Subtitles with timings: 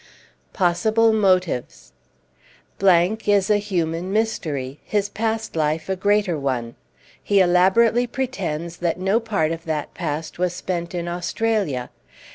[0.53, 1.91] POSSIBLE MOTIVES
[2.81, 6.73] is a human mystery, his past life a greater one.
[7.21, 11.91] He elaborately pretends that no part of that past was spent in Australia.